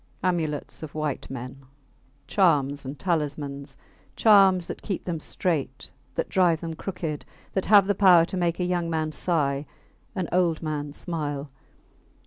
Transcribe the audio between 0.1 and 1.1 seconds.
Amulets of